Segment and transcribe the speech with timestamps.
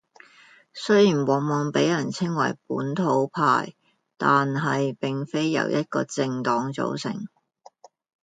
[0.73, 3.75] 雖然往往畀人稱為「本土派」，
[4.17, 7.27] 但係並非由一個政黨組成